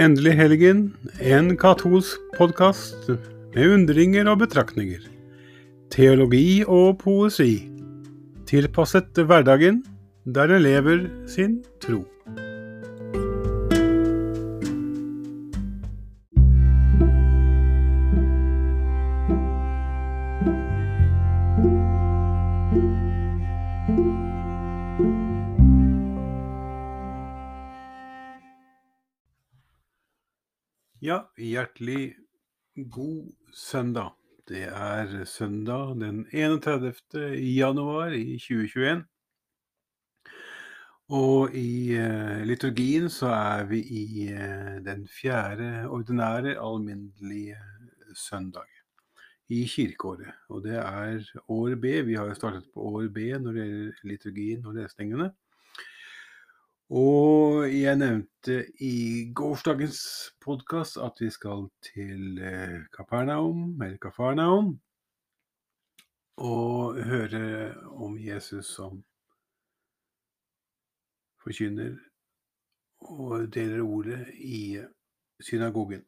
[0.00, 0.78] Endelig helgen,
[1.20, 3.10] en katolsk podkast
[3.52, 5.02] med undringer og betraktninger.
[5.92, 7.66] Teologi og poesi.
[8.48, 9.82] Tilpasset hverdagen
[10.24, 12.00] der en lever sin tro.
[31.10, 32.12] Ja, hjertelig
[32.92, 34.12] god søndag.
[34.46, 36.92] Det er søndag den 31.
[37.56, 39.00] januar i 2021.
[41.08, 47.58] Og i eh, liturgien så er vi i eh, den fjerde ordinære alminnelige
[48.14, 48.70] søndag
[49.48, 50.30] i kirkeåret.
[50.48, 52.04] Og det er år B.
[52.06, 55.32] Vi har jo startet på år B når det gjelder liturgien og lesningene.
[56.90, 60.00] Og jeg nevnte i gårsdagens
[60.42, 64.72] podkast at vi skal til eh, Kapernaum, eller Kafarnaum,
[66.42, 69.04] og høre om Jesus som
[71.44, 71.94] forkynner
[73.06, 74.80] og deler ordet i
[75.38, 76.02] synagogen.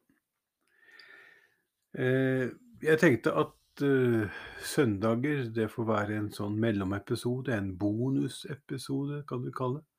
[1.95, 2.51] Eh,
[2.83, 4.27] jeg tenkte at uh,
[4.59, 9.92] søndager det får være en sånn mellomepisode, en bonusepisode, kan du kalle det.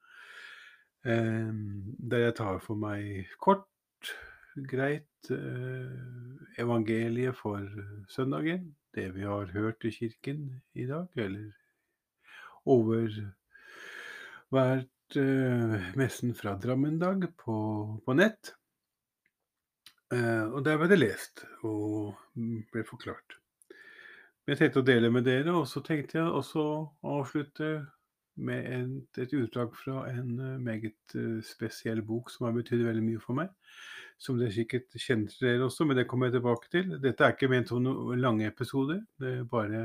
[1.04, 3.68] Der jeg tar for meg kort,
[4.70, 5.28] greit
[6.60, 7.60] evangeliet for
[8.08, 8.70] søndagen.
[8.94, 11.50] Det vi har hørt i kirken i dag, eller
[12.64, 13.08] over
[14.48, 14.90] overvært
[15.98, 17.56] messen fra Drammendag på,
[18.06, 18.54] på nett.
[20.14, 23.36] Og der ble det lest og ble forklart.
[24.44, 27.68] Jeg tenkte å dele med dere, og så tenkte jeg også å avslutte
[28.36, 33.04] med et, et utdrag fra en uh, meget uh, spesiell bok som har betydd veldig
[33.04, 33.52] mye for meg.
[34.20, 36.96] Som dere sikkert kjenner til dere også, men det kommer jeg tilbake til.
[37.02, 39.02] Dette er ikke ment som noen lange episoder.
[39.20, 39.84] Det er bare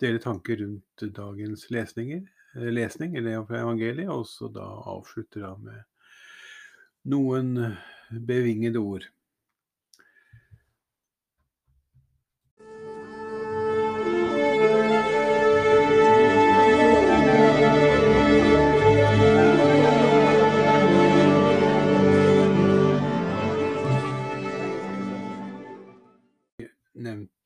[0.00, 2.22] dele tanker rundt dagens lesninger,
[2.54, 5.80] eh, lesning eller fra evangeliet, og så da avslutter da med
[7.08, 7.54] noen
[8.28, 9.08] bevingede ord.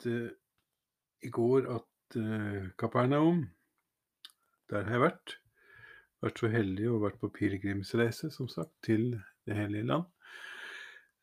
[0.04, 0.34] Nevnte
[1.22, 3.48] i går at uh, Kapernaum,
[4.70, 5.36] der har jeg vært.
[6.22, 10.04] Vært så heldig og vært på pilegrimsreise, som sagt, til Det hellige land.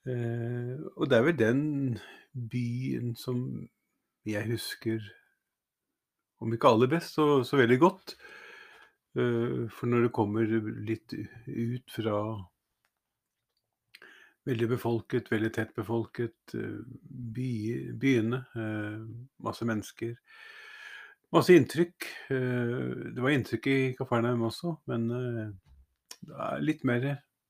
[0.07, 1.99] Uh, og det er vel den
[2.33, 3.69] byen som
[4.25, 4.99] jeg husker,
[6.39, 8.15] om ikke aller best, så, så veldig godt.
[9.15, 10.43] Uh, for når det kommer
[10.83, 12.15] litt ut fra
[14.47, 16.53] Veldig befolket, veldig tett befolket.
[17.35, 17.49] By,
[17.99, 18.39] byene.
[19.43, 20.15] Masse mennesker.
[21.35, 22.07] Masse inntrykk.
[22.29, 27.09] Det var inntrykk i Kafarnaum også, men det er litt mer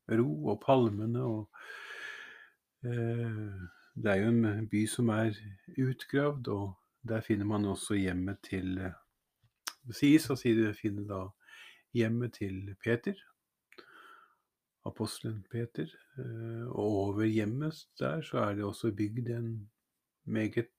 [0.09, 1.47] ro og palmene og
[2.81, 5.35] Det er jo en by som er
[5.77, 6.75] utgravd, og
[7.07, 8.77] der finner man også hjemmet til
[9.95, 11.21] sies å si det finner da
[11.95, 13.17] hjemmet til Peter,
[14.89, 15.89] apostelen Peter.
[16.69, 19.69] Og over hjemmet der så er det også bygd en
[20.25, 20.69] meget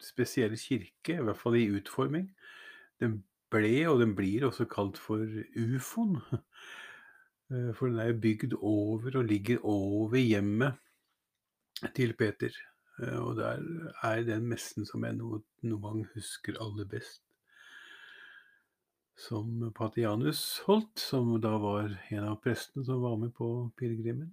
[0.00, 2.30] spesiell kirke, i hvert fall i utforming.
[3.00, 3.20] Den
[3.52, 5.24] ble, og den blir også kalt for
[5.56, 6.18] ufoen.
[7.50, 10.76] For den er bygd over og ligger over hjemmet
[11.96, 12.54] til Peter.
[13.18, 13.58] Og der
[14.02, 17.24] er den messen som jeg noen gang husker aller best
[19.20, 24.30] som Patianus holdt, som da var en av prestene som var med på pilegrimen.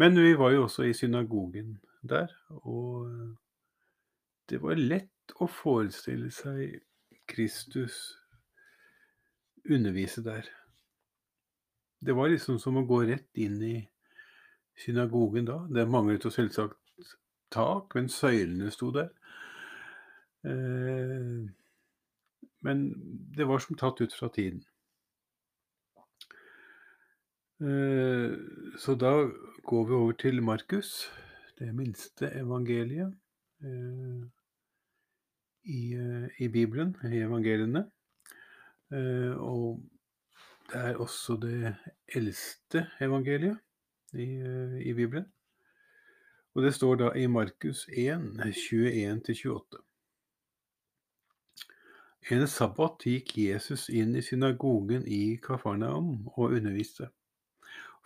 [0.00, 2.32] Men vi var jo også i synagogen der,
[2.64, 3.36] og
[4.48, 6.78] det var lett å forestille seg
[7.28, 8.16] Kristus
[9.68, 10.48] undervise der.
[12.00, 13.76] Det var liksom som å gå rett inn i
[14.78, 15.58] synagogen da.
[15.68, 17.14] Det manglet jo selvsagt
[17.52, 19.10] tak, men søylene sto der.
[20.46, 21.48] Eh,
[22.64, 22.88] men
[23.36, 24.64] det var som tatt ut fra tiden.
[27.60, 28.32] Eh,
[28.78, 29.12] så da
[29.66, 31.10] går vi over til Markus,
[31.58, 33.14] det minste evangeliet
[33.62, 34.20] eh,
[35.64, 37.88] i, eh, i Bibelen, i evangeliene.
[39.38, 39.82] Og
[40.70, 41.74] det er også det
[42.14, 43.58] eldste evangeliet
[44.14, 44.28] i,
[44.80, 45.26] i Bibelen.
[46.54, 49.87] Og det står da i Markus 1, 21-28.
[52.26, 57.08] En sabbat gikk Jesus inn i synagogen i Kafarnaum og underviste.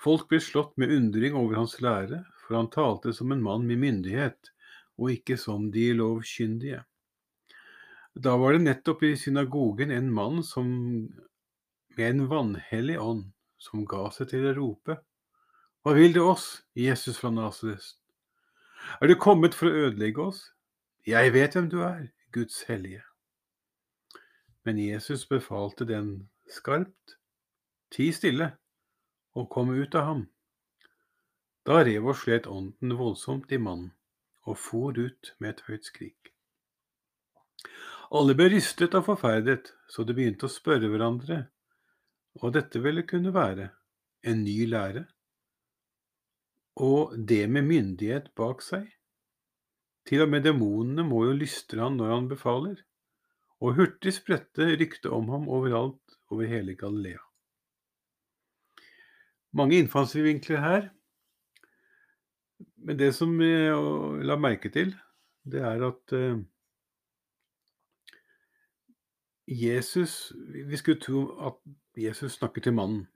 [0.03, 3.81] Folk ble slått med undring over hans lære, for han talte som en mann med
[3.83, 4.53] myndighet,
[5.01, 6.83] og ikke som de lovkyndige.
[8.13, 10.69] Da var det nettopp i synagogen en mann som
[11.97, 13.25] med en vanhellig ånd,
[13.59, 14.99] som ga seg til å rope.
[15.83, 17.95] Hva vil det oss, Jesus fra Nasaret?
[19.01, 20.45] Er du kommet for å ødelegge oss?
[21.07, 23.03] Jeg vet hvem du er, Guds hellige.
[24.65, 27.17] Men Jesus befalte den skarpt,
[27.91, 28.53] ti stille,
[29.35, 30.23] og kom ut av ham.
[31.67, 33.93] Da rev og slet ånden voldsomt i mannen,
[34.47, 36.33] og for ut med et høyt skrik.
[38.13, 41.45] Alle ble rystet og forferdet, så de begynte å spørre hverandre
[42.39, 43.71] hva dette ville kunne være,
[44.29, 45.05] en ny lære,
[46.83, 48.87] og det med myndighet bak seg.
[50.09, 52.79] Til og med demonene må jo lystre han når han befaler,
[53.63, 57.21] og hurtig spredte ryktet om ham overalt over hele Galilea.
[59.53, 60.89] Mange innfallsvinkler her,
[62.83, 64.95] men det som jeg la merke til,
[65.45, 66.41] det er at uh,
[69.47, 70.33] Jesus
[70.71, 71.59] Vi skulle tro at
[71.99, 73.07] Jesus snakker til mannen.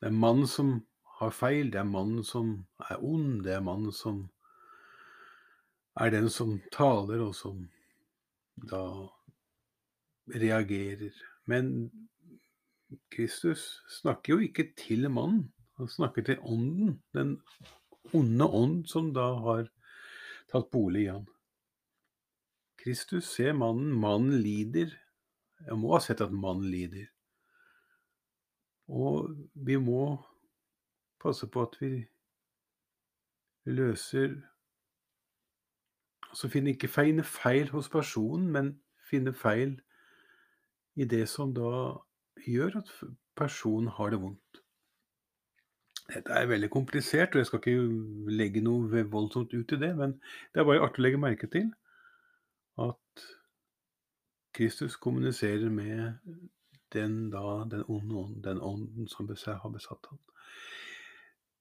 [0.00, 0.82] Det er mannen som
[1.18, 4.26] har feil, det er mannen som er ond, det er mannen som
[5.96, 7.68] er den som taler, og som
[8.70, 8.82] da
[10.32, 11.12] reagerer.
[11.46, 11.90] Men
[13.10, 17.00] Kristus snakker jo ikke til mannen, han snakker til ånden.
[17.16, 17.40] Den
[18.12, 19.68] onde ånd som da har
[20.52, 21.26] tatt bolig i han.
[22.82, 24.92] Kristus ser mannen, mannen lider.
[25.62, 27.06] Jeg må ha sett at mannen lider.
[28.90, 30.18] Og vi må
[31.22, 31.92] passe på at vi
[33.70, 34.34] løser
[36.32, 38.72] Altså finne ikke feine feil hos personen, men
[39.10, 39.76] finne feil
[40.96, 41.72] i det som da
[42.46, 42.92] gjør at
[43.36, 44.62] personen har det vondt.
[46.08, 50.16] Dette er veldig komplisert, og jeg skal ikke legge noe voldsomt ut i det, men
[50.52, 51.70] det er bare artig å legge merke til
[52.80, 53.28] at
[54.56, 56.18] Kristus kommuniserer med
[56.92, 60.20] den, da, den onde den ånden som har besatt ham.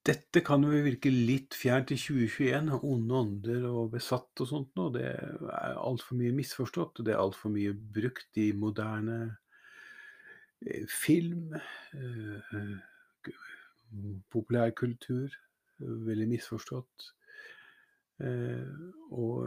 [0.01, 4.89] Dette kan jo virke litt fjernt i 2021, onde ånder og besatt og sånt noe.
[4.95, 9.19] Det er altfor mye misforstått, og det er altfor mye brukt i moderne
[10.65, 11.53] eh, film,
[11.94, 12.74] eh,
[14.33, 15.38] populærkultur.
[16.09, 17.12] Veldig misforstått.
[18.25, 18.74] Eh,
[19.13, 19.45] og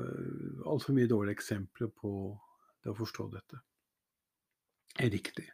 [0.70, 2.14] altfor mye dårlige eksempler på
[2.84, 3.58] det å forstå dette.
[5.02, 5.50] Er riktig.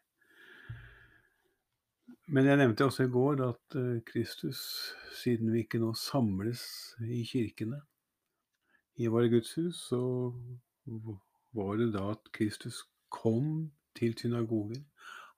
[2.31, 4.59] Men jeg nevnte også i går at eh, Kristus,
[5.19, 6.61] siden vi ikke nå samles
[7.03, 7.81] i kirkene,
[9.03, 9.99] i våre gudshus, så
[11.59, 14.85] var det da at Kristus kom til synagogen.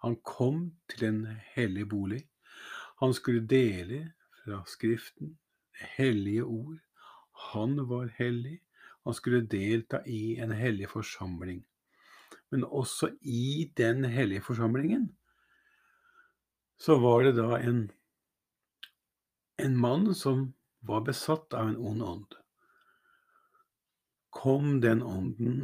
[0.04, 1.22] Han kom til en
[1.54, 2.20] hellig bolig.
[3.00, 4.02] Han skulle dele
[4.42, 5.38] fra Skriften,
[5.96, 6.76] hellige ord.
[7.54, 8.58] Han var hellig.
[9.06, 11.64] Han skulle delta i en hellig forsamling.
[12.50, 15.08] Men også i den hellige forsamlingen
[16.82, 17.92] så var det da en,
[19.56, 22.32] en mann som var besatt av en ond ånd.
[24.34, 25.60] Kom den ånden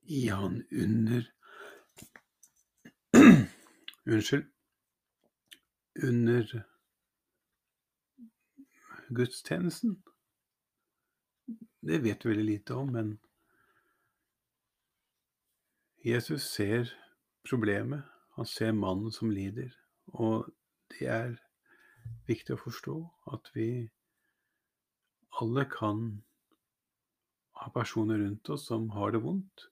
[0.00, 1.28] i han under
[4.04, 4.48] Unnskyld.
[6.02, 6.64] Under
[9.08, 9.98] gudstjenesten?
[11.80, 13.12] Det vet vi veldig lite om, men
[16.00, 16.96] Jesus ser
[17.50, 19.72] problemet han ser mannen som lider.
[20.12, 20.48] Og
[20.94, 21.36] det er
[22.28, 22.96] viktig å forstå
[23.34, 23.68] at vi
[25.40, 26.04] alle kan
[27.60, 29.68] ha personer rundt oss som har det vondt,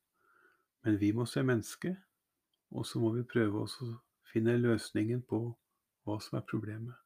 [0.83, 1.99] men vi må se mennesket,
[2.73, 3.91] og så må vi prøve å
[4.33, 5.45] finne løsningen på
[6.07, 6.97] hva som er problemet.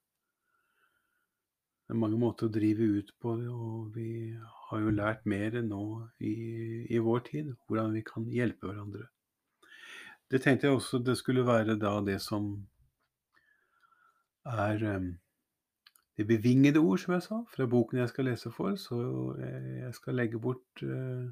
[1.86, 4.08] Det er mange måter å drive ut på det, og vi
[4.68, 5.82] har jo lært mer nå
[6.18, 6.32] i,
[6.90, 9.06] i vår tid hvordan vi kan hjelpe hverandre.
[10.30, 12.66] Det tenkte jeg også det skulle være da det som
[14.46, 15.18] er um,
[16.16, 18.76] det bevingede ord, som jeg sa, fra boken jeg skal lese for.
[18.80, 18.96] Så
[19.82, 21.26] jeg skal legge bort uh,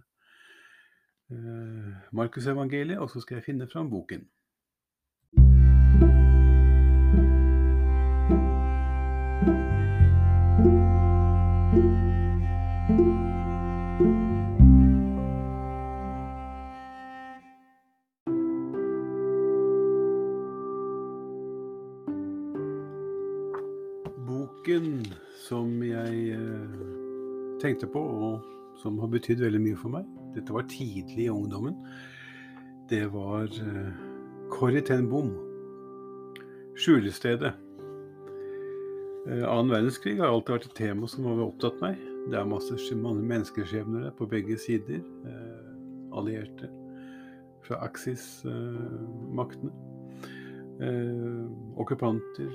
[1.30, 4.28] uh, Markusevangeliet, og så skal jeg finne fram boken.
[24.74, 25.04] Boken
[25.38, 26.78] som jeg eh,
[27.62, 31.76] tenkte på, og som har betydd veldig mye for meg Dette var tidlig i ungdommen.
[32.90, 33.92] Det var eh,
[34.50, 35.30] Corrie ten Bom.
[36.74, 37.54] skjulestedet.
[39.28, 42.00] Eh, annen verdenskrig har alltid vært et tema som har opptatt meg.
[42.32, 45.04] Det er masse, mange menneskeskjebner der på begge sider.
[46.14, 46.70] Allierte
[47.64, 49.70] fra Axis-maktene.
[51.78, 52.50] Okkupanter,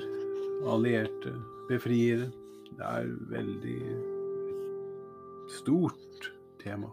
[0.67, 1.33] allierte,
[1.69, 2.31] befriere.
[2.69, 3.81] Det er veldig
[5.49, 6.91] stort tema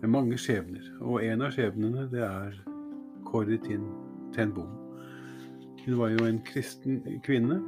[0.00, 0.84] med mange skjebner.
[1.00, 2.58] Og en av skjebnene, det er
[3.28, 4.74] Kåre Ten Bom.
[5.84, 7.60] Hun var jo en kristen kvinne.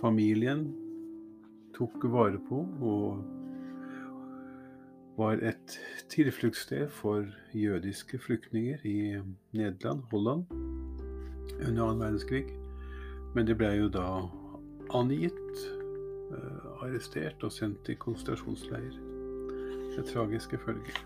[0.00, 0.66] Familien
[1.76, 3.22] tok vare på og
[5.18, 5.78] var et
[6.10, 8.98] tilfluktssted for jødiske flyktninger i
[9.54, 10.44] Nederland, Holland,
[11.62, 12.63] under annen verdenskrig.
[13.34, 14.06] Men de ble jo da
[14.94, 15.64] angitt,
[16.30, 18.94] eh, arrestert og sendt i konsentrasjonsleir.
[19.94, 21.00] Med tragiske følger.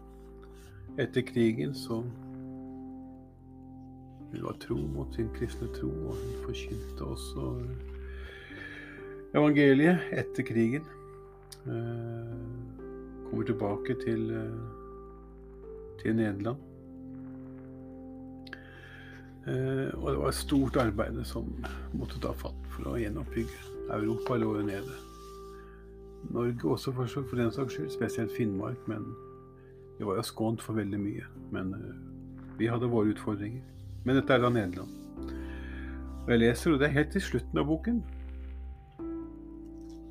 [0.99, 2.03] Etter krigen så
[4.29, 7.45] Hun var tro mot sin kristne tro, og hun forkynte også
[9.35, 10.85] evangeliet etter krigen.
[11.65, 12.35] Eh,
[13.31, 14.61] kommer tilbake til, eh,
[16.03, 16.68] til Nederland.
[19.49, 21.49] Eh, og det var et stort arbeid som
[21.97, 23.63] måtte ta fatt for å gjenoppbygge.
[23.95, 24.99] Europa lå jo nede.
[26.35, 28.81] Norge også, for, for den saks skyld, spesielt Finnmark.
[28.91, 29.07] Men
[29.97, 31.25] vi var jo skånt for veldig mye.
[31.55, 31.73] Men
[32.59, 33.65] vi hadde våre utfordringer.
[34.05, 34.93] Men dette er da Nederland.
[36.27, 38.03] Og jeg leser, og det er helt til slutten av boken.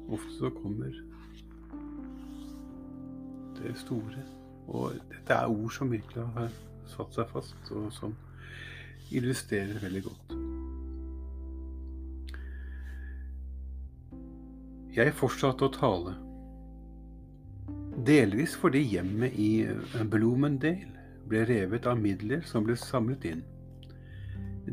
[0.10, 0.96] Ofte så kommer
[3.58, 4.24] det store.
[4.68, 6.50] Og dette er ord som virkelig har
[6.90, 8.16] satt seg fast, og som
[9.12, 10.36] illustrerer veldig godt.
[14.98, 16.14] Jeg fortsatte å tale,
[18.08, 19.52] delvis fordi hjemmet i
[20.10, 20.96] Bloomendale
[21.30, 23.44] ble revet av midler som ble samlet inn.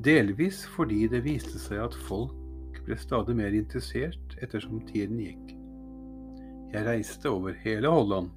[0.06, 5.52] Delvis fordi det viste seg at folk ble stadig mer interessert ettersom tiden gikk.
[6.74, 8.32] Jeg reiste over hele Holland,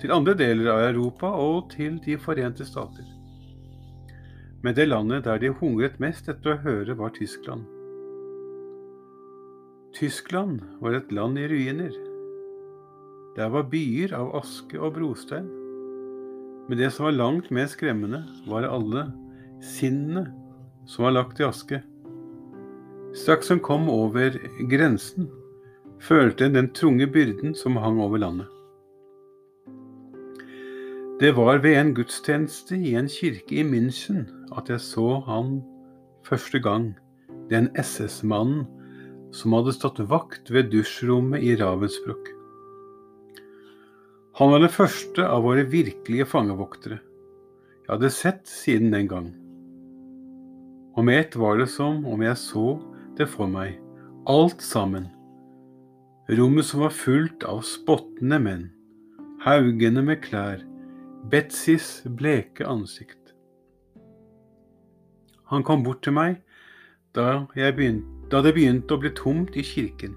[0.00, 3.19] til andre deler av Europa og til De forente stater.
[4.62, 7.64] Men det landet der de hungret mest etter å høre, var Tyskland.
[9.96, 11.94] Tyskland var et land i ruiner.
[13.38, 15.48] Der var byer av aske og brostein.
[16.68, 19.08] Men det som var langt mer skremmende, var alle
[19.64, 20.28] sinnene
[20.86, 21.80] som var lagt i aske.
[23.16, 24.36] Straks hun kom over
[24.70, 25.26] grensen,
[26.04, 28.59] følte en den tunge byrden som hang over landet.
[31.20, 34.22] Det var ved en gudstjeneste i en kirke i München
[34.56, 35.58] at jeg så han
[36.24, 36.94] første gang,
[37.50, 38.62] den SS-mannen
[39.36, 42.30] som hadde stått vakt ved dusjrommet i Ravensbrück.
[44.40, 49.28] Han var den første av våre virkelige fangevoktere jeg hadde sett siden den gang.
[50.96, 52.78] Og med ett var det som om jeg så
[53.20, 53.76] det for meg,
[54.24, 55.10] alt sammen.
[56.32, 58.66] Rommet som var fullt av spottende menn,
[59.44, 60.64] haugene med klær,
[61.28, 63.34] Betsys bleke ansikt.
[65.50, 66.38] Han kom bort til meg
[67.14, 70.14] da, begynte, da det begynte å bli tomt i kirken.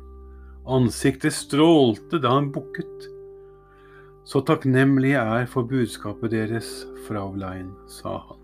[0.69, 3.09] Ansiktet strålte da han bukket.
[4.23, 6.69] Så takknemlig jeg er for budskapet deres,
[7.07, 8.39] Fraulein, sa han.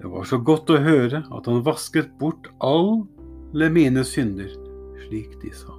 [0.00, 4.50] Det var så godt å høre at han vasket bort alle mine synder,
[5.06, 5.76] slik de sa.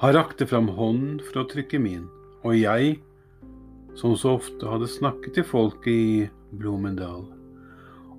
[0.00, 2.06] Han rakte fram hånden for å trykke min,
[2.40, 2.96] og jeg
[3.98, 7.28] som så ofte hadde snakket til folket i Blomendal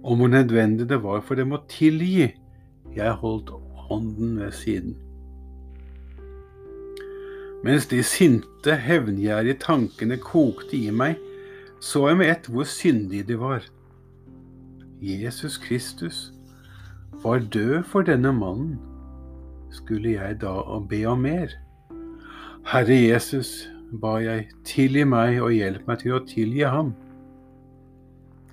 [0.03, 2.31] om hvor nødvendig det var for dem å tilgi,
[2.95, 3.51] jeg holdt
[3.87, 4.95] hånden ved siden.
[7.61, 11.19] Mens de sinte, hevngjerrige tankene kokte i meg,
[11.81, 13.67] så jeg med ett hvor syndige de var.
[15.01, 16.31] Jesus Kristus
[17.21, 18.79] var død for denne mannen.
[19.71, 21.53] Skulle jeg da be om mer?
[22.65, 26.93] Herre Jesus, ba jeg, tilgi meg og hjelp meg til å tilgi ham.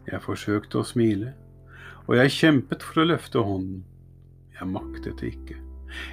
[0.08, 1.34] Jeg forsøkte å smile,
[2.08, 3.84] og jeg kjempet for å løfte hånden.
[4.58, 5.58] Jeg maktet det ikke.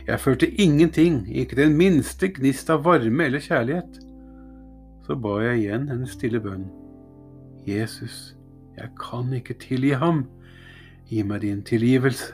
[0.08, 4.00] Jeg følte ingenting, ikke den minste gnist av varme eller kjærlighet.
[5.06, 6.70] Så ba jeg igjen en stille bønn.
[7.66, 8.36] Jesus,
[8.78, 10.26] jeg kan ikke tilgi ham.
[11.10, 12.34] Gi meg din tilgivelse.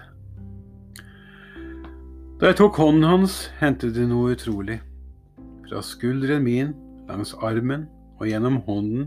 [2.39, 4.79] Da jeg tok hånden hans, hendte det noe utrolig.
[5.71, 6.73] Fra skulderen min,
[7.07, 7.85] langs armen
[8.19, 9.05] og gjennom hånden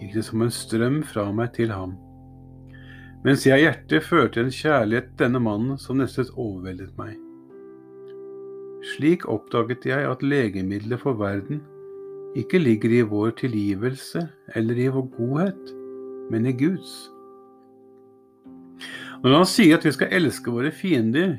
[0.00, 1.92] gikk det som en strøm fra meg til ham.
[3.22, 7.14] Mens jeg i hjertet følte en kjærlighet denne mannen som nesten overveldet meg.
[8.96, 11.62] Slik oppdaget jeg at legemiddelet for verden
[12.34, 14.26] ikke ligger i vår tilgivelse
[14.58, 15.74] eller i vår godhet,
[16.34, 17.04] men i Guds.
[19.22, 21.38] Når han sier at vi skal elske våre fiender,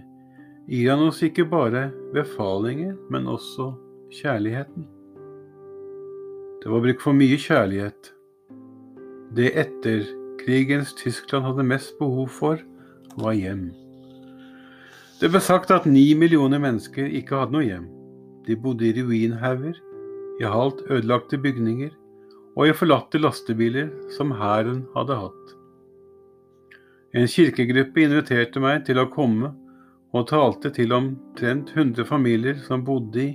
[0.71, 3.73] gir han oss ikke bare befalinger, men også
[4.13, 4.85] kjærligheten.
[6.63, 8.11] Det var brukt for mye kjærlighet.
[9.35, 12.61] Det etterkrigens Tyskland hadde mest behov for,
[13.17, 13.67] var hjem.
[15.19, 17.85] Det ble sagt at ni millioner mennesker ikke hadde noe hjem.
[18.45, 19.77] De bodde i ruinhauger,
[20.41, 21.93] i halvt ødelagte bygninger
[22.55, 25.53] og i forlatte lastebiler som hæren hadde hatt.
[27.15, 29.53] En kirkegruppe inviterte meg til å komme
[30.15, 33.31] og talte til omtrent 100 familier som bodde i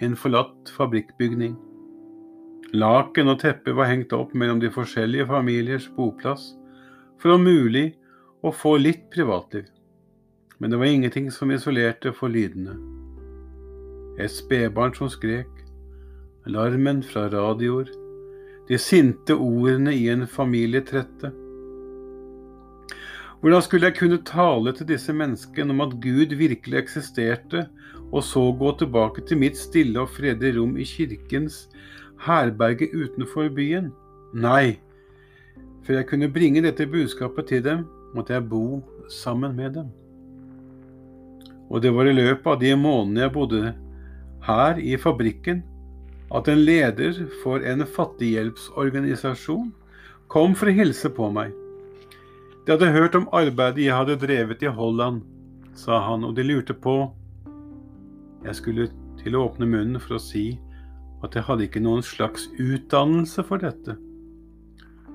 [0.00, 1.56] en forlatt fabrikkbygning.
[2.76, 6.50] Laken og teppet var hengt opp mellom de forskjellige familiers boplass
[7.22, 7.94] for om mulig
[8.44, 9.68] å få litt privatliv,
[10.58, 12.76] men det var ingenting som isolerte for lydene.
[14.20, 15.50] Et spedbarn som skrek,
[16.46, 17.88] larmen fra radioer,
[18.68, 21.30] de sinte ordene i en familietrette.
[23.40, 27.66] Hvordan skulle jeg kunne tale til disse menneskene om at Gud virkelig eksisterte,
[28.12, 31.66] og så gå tilbake til mitt stille og fredelige rom i kirkens
[32.26, 33.90] herberge utenfor byen?
[34.34, 34.78] Nei,
[35.86, 38.82] før jeg kunne bringe dette budskapet til dem, måtte jeg bo
[39.12, 39.90] sammen med dem.
[41.70, 43.74] Og det var i løpet av de månedene jeg bodde
[44.46, 45.64] her i fabrikken,
[46.34, 49.70] at en leder for en fattighjelpsorganisasjon
[50.30, 51.54] kom for å hilse på meg.
[52.66, 55.22] De hadde hørt om arbeidet jeg hadde drevet i Holland,
[55.78, 56.96] sa han, og de lurte på
[58.46, 58.86] Jeg skulle
[59.18, 60.60] til å åpne munnen for å si
[61.26, 63.96] at jeg hadde ikke noen slags utdannelse for dette.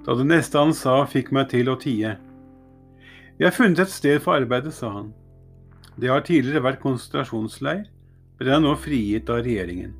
[0.03, 2.15] Da det neste han sa, fikk meg til å tie.
[3.37, 5.11] Vi har funnet et sted for arbeidet, sa han.
[5.95, 9.93] Det har tidligere vært konsentrasjonsleir, men den er nå frigitt av regjeringen.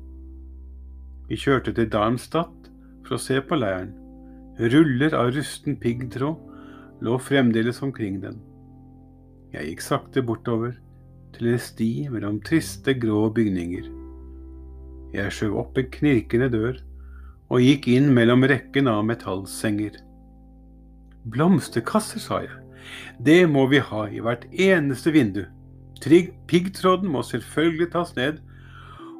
[1.30, 2.70] Vi kjørte til Darmstadt
[3.06, 3.94] for å se på leiren.
[4.60, 8.36] Ruller av rusten piggtråd lå fremdeles omkring den.
[9.54, 10.74] Jeg gikk sakte bortover
[11.36, 13.88] til en sti mellom triste, grå bygninger.
[15.12, 16.80] Jeg skjøv opp en knirkende dør
[17.52, 19.98] og gikk inn mellom rekken av metallsenger.
[21.32, 22.60] Blomsterkasser, sa jeg.
[23.22, 25.44] Det må vi ha i hvert eneste vindu.
[26.50, 28.40] Piggtråden må selvfølgelig tas ned,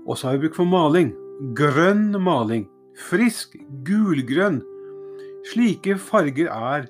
[0.07, 1.12] og så har vi bruk for maling
[1.59, 2.68] grønn maling.
[3.09, 4.61] Frisk, gulgrønn.
[5.51, 6.87] Slike farger er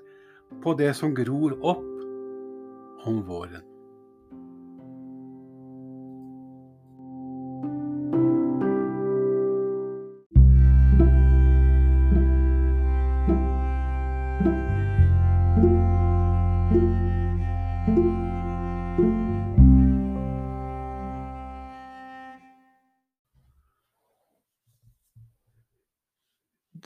[0.63, 1.87] på det som gror opp
[3.09, 3.72] om våren.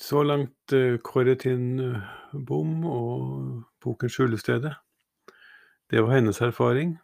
[0.06, 4.74] Så langt eh, Kåre eh, Bom og boken 'Skjulestedet'.
[5.90, 6.98] Det var hennes erfaring.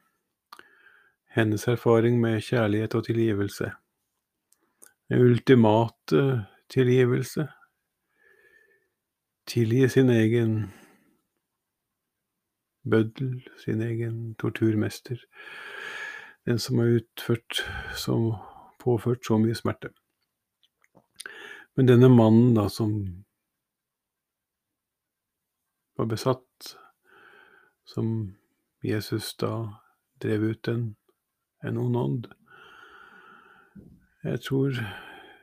[1.35, 3.73] Hennes erfaring med kjærlighet og tilgivelse.
[5.11, 7.49] En ultimate tilgivelse.
[9.47, 10.73] Tilgi sin egen
[12.91, 15.17] bøddel, sin egen torturmester.
[16.47, 18.33] Den som har utført, som
[18.79, 19.91] påført så mye smerte.
[21.77, 23.25] Men denne mannen da som
[25.97, 26.77] var besatt,
[27.85, 28.35] som
[28.83, 29.55] Jesus da
[30.23, 30.85] drev ut en,
[31.63, 32.29] en ond ånd
[34.23, 34.77] Jeg tror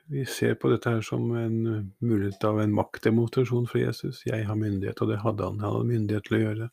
[0.09, 1.57] vi ser på dette her som en
[1.99, 4.23] mulighet av en maktdemonstrasjon for Jesus.
[4.25, 5.59] Jeg har myndighet, og det hadde han.
[5.61, 6.69] Han hadde myndighet til å gjøre,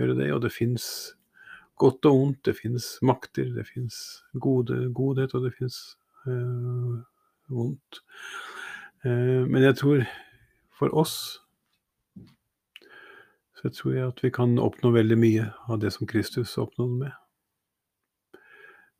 [0.00, 0.30] gjøre det.
[0.34, 0.86] Og det fins
[1.78, 4.00] godt og ondt, det fins makter, det fins
[4.34, 5.78] godhet, og det fins
[6.26, 6.98] øh,
[7.52, 8.00] vondt.
[9.04, 10.04] Eh, men jeg tror
[10.78, 11.40] for oss
[13.64, 17.12] så tror jeg at vi kan oppnå veldig mye av det som Kristus oppnådde med.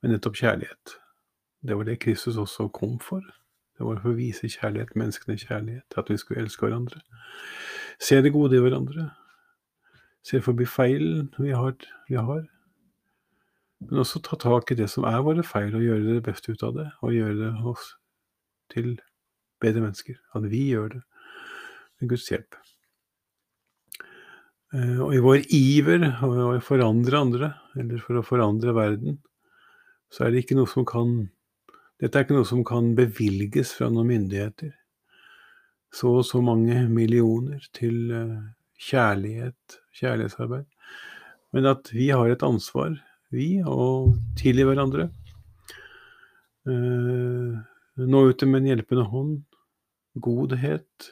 [0.00, 0.94] Men nettopp kjærlighet.
[1.64, 3.20] Det var det Kristus også kom for.
[3.76, 7.00] Det var for å vise kjærlighet, menneskene kjærlighet, at vi skulle elske hverandre.
[8.00, 9.10] Se det gode i hverandre.
[10.24, 11.74] Se forbi feilen vi har,
[12.08, 12.44] vi har.
[13.84, 16.62] Men også ta tak i det som er våre feil, og gjøre det beste ut
[16.62, 16.86] av det.
[17.02, 17.90] Og gjøre det oss
[18.72, 18.94] til
[19.64, 20.20] bedre mennesker.
[20.36, 21.02] At vi gjør det
[22.00, 22.56] med Guds hjelp.
[24.74, 29.20] Eh, og i vår iver for å forandre andre, eller for å forandre verden,
[30.10, 31.22] så er det ikke noe som kan
[32.02, 34.72] Dette er ikke noe som kan bevilges fra noen myndigheter.
[35.94, 38.40] Så og så mange millioner til eh,
[38.82, 40.66] kjærlighet, kjærlighetsarbeid.
[41.54, 42.96] Men at vi har et ansvar,
[43.30, 45.06] vi, å tilgi hverandre.
[46.66, 47.54] Eh,
[48.10, 49.38] nå ut med en hjelpende hånd,
[50.14, 51.10] godhet,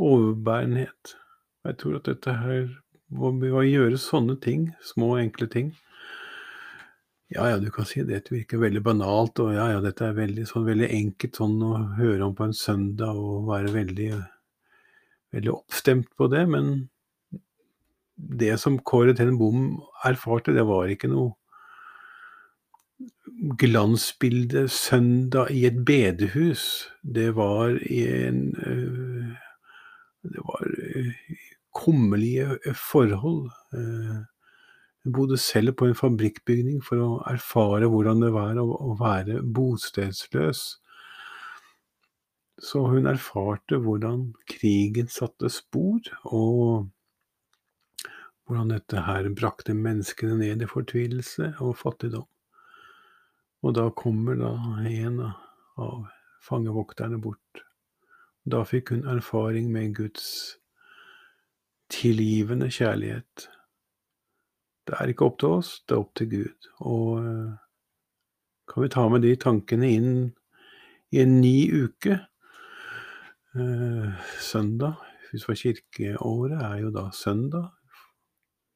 [0.00, 1.16] overbærenhet.
[1.66, 2.68] Jeg tror at dette her
[3.12, 5.72] å gjøre sånne ting, små, enkle ting.
[7.32, 10.44] Ja, ja, du kan si det virker veldig banalt, og ja, ja, dette er veldig
[10.48, 14.10] sånn veldig enkelt sånn å høre om på en søndag og være veldig
[15.32, 16.72] veldig oppstemt på det, men
[18.16, 21.32] det som Kåre Ten Bom erfarte, det var ikke noe
[23.58, 26.88] glansbilde søndag i et bedehus.
[27.02, 29.32] Det var en øh,
[30.22, 31.14] Det var øh,
[31.74, 33.50] kummerlige forhold.
[35.04, 40.60] Hun bodde selv på en fabrikkbygning for å erfare hvordan det var å være bostedsløs.
[42.62, 46.86] Så hun erfarte hvordan krigen satte spor, og
[48.46, 52.28] hvordan dette her brakte menneskene ned i fortvilelse og fattigdom.
[53.62, 54.52] Og da kommer da
[54.88, 56.06] en av
[56.42, 57.62] fangevokterne bort.
[58.42, 60.58] Da fikk hun erfaring med Guds
[61.92, 63.46] tilgivende kjærlighet.
[64.82, 66.68] Det er ikke opp til oss, det er opp til Gud.
[66.82, 67.22] Og
[68.72, 70.12] kan vi ta med de tankene inn
[71.14, 72.18] i en ny uke?
[74.42, 74.98] Søndag,
[75.30, 77.70] hvis for kirkeåret, er jo da søndag.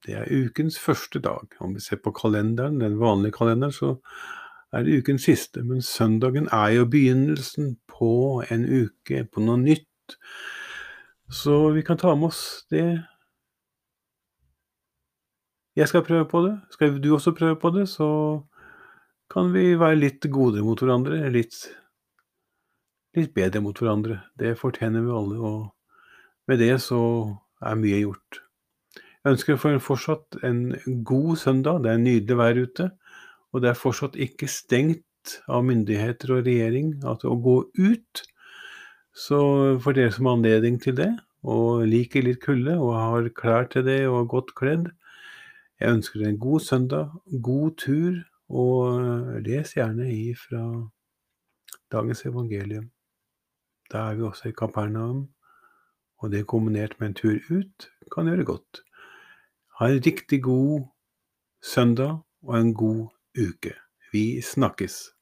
[0.07, 1.51] Det er ukens første dag.
[1.59, 3.97] Om vi ser på kalenderen, den vanlige kalenderen, så
[4.73, 5.63] er det ukens siste.
[5.63, 10.17] Men søndagen er jo begynnelsen på en uke, på noe nytt.
[11.31, 12.87] Så vi kan ta med oss det
[15.77, 16.55] jeg skal prøve på det.
[16.73, 18.09] Skal du også prøve på det, så
[19.33, 21.19] kan vi være litt godere mot hverandre.
[21.35, 21.59] Litt,
[23.17, 24.23] litt bedre mot hverandre.
[24.41, 27.01] Det fortjener vi alle, og med det så
[27.61, 28.41] er mye gjort.
[28.97, 30.71] Jeg ønsker for fortsatt en
[31.05, 31.83] god søndag.
[31.85, 32.91] Det er nydelig vær ute,
[33.53, 38.23] og det er fortsatt ikke stengt av myndigheter og regjering at å gå ut.
[39.17, 39.39] Så
[39.83, 41.13] for dere som har anledning til det,
[41.47, 44.91] og liker litt kulde og har klær til det og er godt kledd,
[45.81, 50.63] jeg ønsker dere en god søndag, god tur, og les gjerne i fra
[51.93, 52.91] dagens evangelium.
[53.91, 55.27] Da er vi også i Kapernaum,
[56.19, 58.83] og det kombinert med en tur ut kan gjøre godt.
[59.79, 60.87] Ha en riktig god
[61.63, 63.03] søndag og en god
[63.37, 63.75] uke.
[64.13, 65.16] Vi snakkes.